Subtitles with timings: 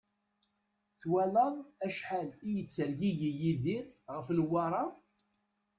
[0.99, 1.55] Twalaḍ
[1.85, 3.85] acḥal i yettergigi Yidir
[4.15, 4.83] ɣef Newwara?